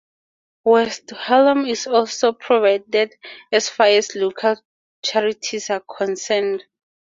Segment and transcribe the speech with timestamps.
[0.63, 3.13] West Hallam is also well provided
[3.51, 4.55] as far as local
[5.03, 6.63] charities are concerned.